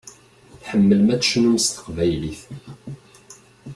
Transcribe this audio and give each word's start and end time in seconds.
Tḥemmlem 0.61 1.07
ad 1.13 1.19
tecnum 1.21 1.57
s 1.59 1.65
teqbaylit. 1.67 2.41